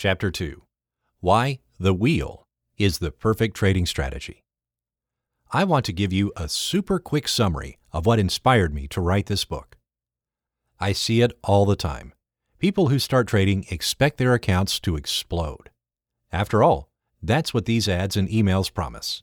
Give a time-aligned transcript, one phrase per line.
[0.00, 0.62] Chapter 2
[1.20, 2.46] Why the Wheel
[2.78, 4.44] is the Perfect Trading Strategy.
[5.52, 9.26] I want to give you a super quick summary of what inspired me to write
[9.26, 9.76] this book.
[10.80, 12.14] I see it all the time.
[12.58, 15.68] People who start trading expect their accounts to explode.
[16.32, 16.88] After all,
[17.22, 19.22] that's what these ads and emails promise.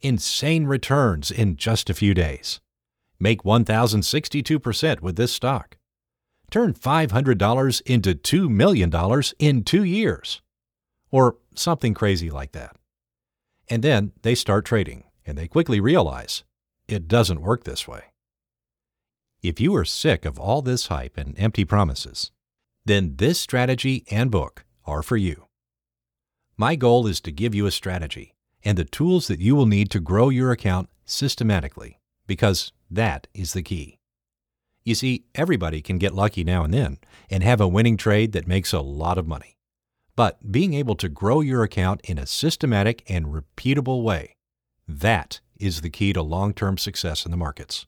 [0.00, 2.60] Insane returns in just a few days.
[3.20, 5.76] Make 1,062% with this stock.
[6.52, 8.92] Turn $500 into $2 million
[9.38, 10.42] in two years.
[11.10, 12.76] Or something crazy like that.
[13.70, 16.44] And then they start trading, and they quickly realize
[16.86, 18.02] it doesn't work this way.
[19.42, 22.30] If you are sick of all this hype and empty promises,
[22.84, 25.46] then this strategy and book are for you.
[26.58, 29.90] My goal is to give you a strategy and the tools that you will need
[29.92, 33.98] to grow your account systematically, because that is the key.
[34.84, 36.98] You see, everybody can get lucky now and then
[37.30, 39.56] and have a winning trade that makes a lot of money.
[40.16, 44.34] But being able to grow your account in a systematic and repeatable way,
[44.86, 47.86] that is the key to long term success in the markets.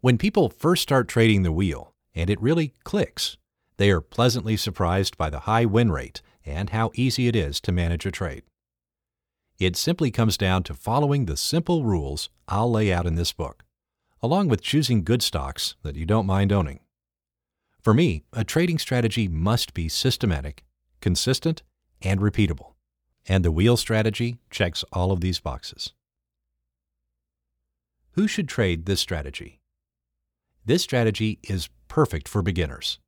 [0.00, 3.36] When people first start trading the wheel and it really clicks,
[3.76, 7.72] they are pleasantly surprised by the high win rate and how easy it is to
[7.72, 8.42] manage a trade.
[9.58, 13.61] It simply comes down to following the simple rules I'll lay out in this book
[14.22, 16.80] along with choosing good stocks that you don't mind owning.
[17.80, 20.64] For me, a trading strategy must be systematic,
[21.00, 21.62] consistent,
[22.00, 22.74] and repeatable.
[23.26, 25.92] And the wheel strategy checks all of these boxes.
[28.12, 29.60] Who should trade this strategy?
[30.64, 32.98] This strategy is perfect for beginners.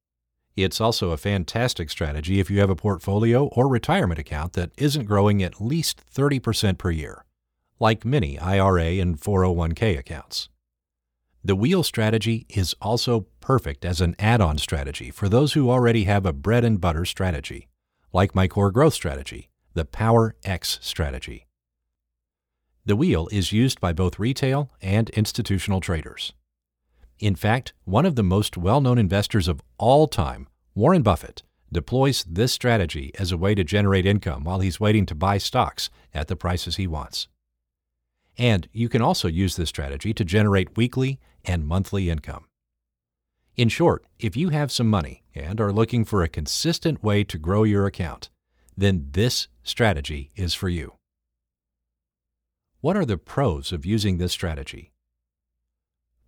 [0.57, 5.05] It's also a fantastic strategy if you have a portfolio or retirement account that isn't
[5.05, 7.25] growing at least 30% per year,
[7.79, 10.49] like many IRA and 401k accounts.
[11.47, 16.05] The wheel strategy is also perfect as an add on strategy for those who already
[16.05, 17.69] have a bread and butter strategy,
[18.15, 21.47] like my core growth strategy, the PowerX strategy.
[22.87, 26.33] The wheel is used by both retail and institutional traders.
[27.19, 32.25] In fact, one of the most well known investors of all time, Warren Buffett, deploys
[32.25, 36.29] this strategy as a way to generate income while he's waiting to buy stocks at
[36.29, 37.29] the prices he wants.
[38.39, 42.47] And you can also use this strategy to generate weekly and monthly income.
[43.57, 47.39] In short, if you have some money and are looking for a consistent way to
[47.39, 48.31] grow your account,
[48.77, 50.95] then this strategy is for you.
[52.81, 54.93] What are the pros of using this strategy?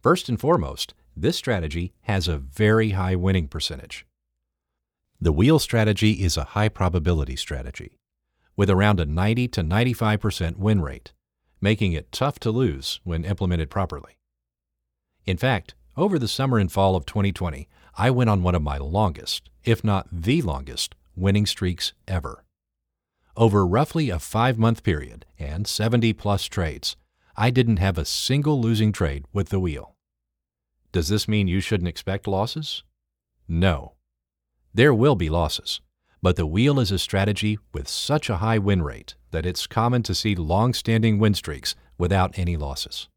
[0.01, 4.07] First and foremost, this strategy has a very high winning percentage.
[5.21, 7.99] The wheel strategy is a high probability strategy
[8.57, 11.13] with around a 90 to 95% win rate
[11.61, 14.19] making it tough to lose when implemented properly.
[15.27, 18.79] In fact, over the summer and fall of 2020, I went on one of my
[18.79, 22.45] longest, if not the longest, winning streaks ever.
[23.37, 26.97] Over roughly a five month period and 70 plus trades,
[27.37, 29.97] I didn't have a single losing trade with the wheel.
[30.93, 32.85] Does this mean you shouldn't expect losses?
[33.49, 33.95] No.
[34.73, 35.81] There will be losses,
[36.23, 40.03] but the wheel is a strategy with such a high win rate that it's common
[40.05, 43.09] to see long standing win streaks without any losses.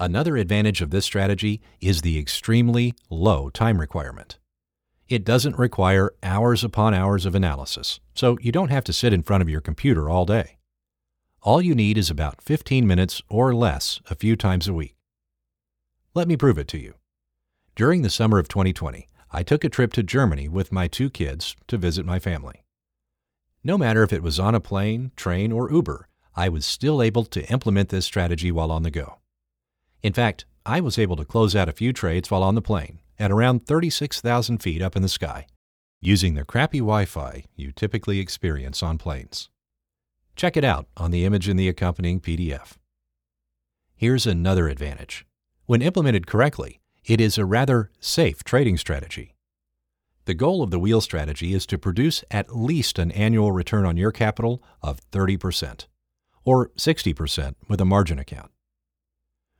[0.00, 4.38] Another advantage of this strategy is the extremely low time requirement.
[5.08, 9.24] It doesn't require hours upon hours of analysis, so you don't have to sit in
[9.24, 10.58] front of your computer all day.
[11.42, 14.94] All you need is about 15 minutes or less a few times a week.
[16.14, 16.94] Let me prove it to you.
[17.74, 21.56] During the summer of 2020, I took a trip to Germany with my two kids
[21.66, 22.62] to visit my family.
[23.64, 27.24] No matter if it was on a plane, train, or Uber, I was still able
[27.24, 29.18] to implement this strategy while on the go.
[30.02, 33.00] In fact, I was able to close out a few trades while on the plane
[33.18, 35.46] at around 36,000 feet up in the sky,
[36.00, 39.50] using the crappy Wi Fi you typically experience on planes.
[40.36, 42.76] Check it out on the image in the accompanying PDF.
[43.96, 45.26] Here's another advantage.
[45.66, 49.34] When implemented correctly, it is a rather safe trading strategy.
[50.26, 53.96] The goal of the wheel strategy is to produce at least an annual return on
[53.96, 55.86] your capital of 30%,
[56.44, 58.50] or 60% with a margin account.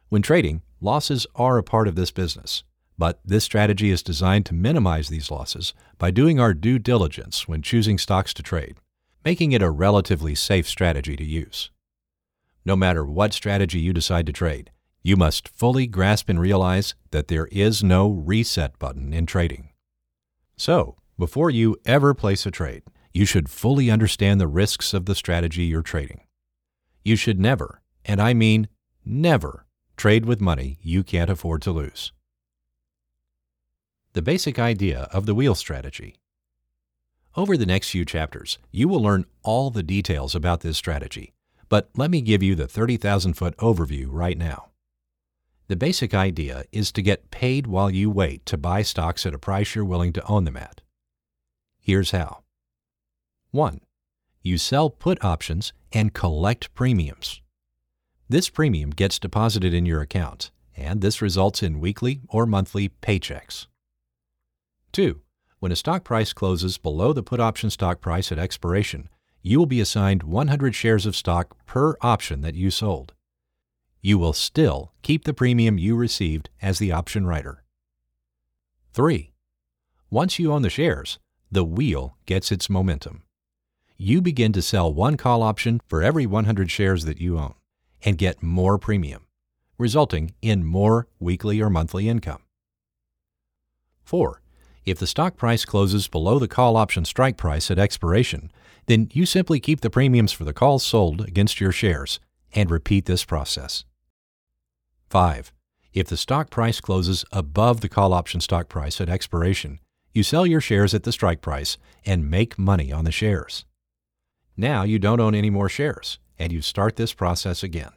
[0.09, 2.65] When trading, losses are a part of this business,
[2.97, 7.61] but this strategy is designed to minimize these losses by doing our due diligence when
[7.61, 8.77] choosing stocks to trade,
[9.23, 11.71] making it a relatively safe strategy to use.
[12.65, 14.71] No matter what strategy you decide to trade,
[15.03, 19.71] you must fully grasp and realize that there is no reset button in trading.
[20.57, 22.83] So, before you ever place a trade,
[23.13, 26.23] you should fully understand the risks of the strategy you're trading.
[27.05, 28.69] You should never, and I mean
[29.05, 29.67] never,
[29.99, 32.13] trade with money you can't afford to lose.
[34.13, 36.17] The basic idea of the wheel strategy.
[37.37, 41.35] Over the next few chapters, you will learn all the details about this strategy,
[41.69, 44.69] but let me give you the 30,000 foot overview right now.
[45.67, 49.39] The basic idea is to get paid while you wait to buy stocks at a
[49.39, 50.81] price you're willing to own them at.
[51.79, 52.45] Here's how
[53.51, 53.81] 1.
[54.43, 57.43] You sell put options and collect premiums.
[58.31, 63.69] This premium gets deposited in your account, and this results in weekly or monthly paychecks.
[64.93, 65.23] 2.
[65.61, 69.09] When a stock price closes below the put option strike price at expiration,
[69.41, 73.15] you will be assigned 100 shares of stock per option that you sold.
[74.03, 77.65] You will still keep the premium you received as the option writer.
[78.93, 79.33] 3.
[80.11, 81.19] Once you own the shares,
[81.51, 83.23] the wheel gets its momentum.
[83.97, 87.55] You begin to sell one call option for every 100 shares that you own
[88.05, 89.27] and get more premium,
[89.79, 92.43] resulting in more weekly or monthly income.
[94.05, 94.41] 4.
[94.85, 98.51] If the stock price closes below the call option strike price at expiration,
[98.87, 102.21] then you simply keep the premiums for the calls sold against your shares
[102.55, 103.85] and repeat this process.
[105.11, 105.53] 5.
[105.93, 109.81] If the strike price closes above the call option stock price at expiration,
[110.15, 113.65] you sell your shares at the strike price and make money on the shares.
[114.57, 117.93] Now you don't own any more shares, and you start this process again.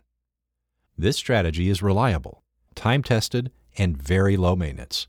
[0.98, 2.44] This strategy is reliable,
[2.76, 5.08] time tested, and very low maintenance.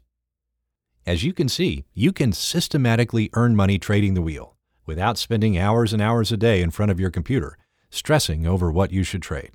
[1.06, 4.56] As you can see, you can systematically earn money trading the wheel
[4.87, 7.56] without spending hours and hours a day in front of your computer
[7.90, 9.50] stressing over what you should trade.